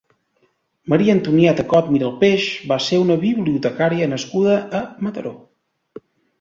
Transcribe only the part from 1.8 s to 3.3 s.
Miralpeix va ser una